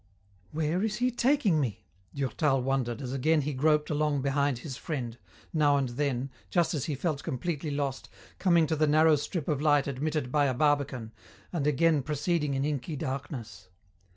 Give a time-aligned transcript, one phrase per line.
[0.51, 5.15] "Where is he taking me?" Durtal wondered as again he groped along behind his friend,
[5.53, 8.09] now and then, just as he felt completely lost,
[8.39, 11.11] coming to the narrow strip of light admitted by a barbican,
[11.53, 13.69] and again proceeding in inky darkness.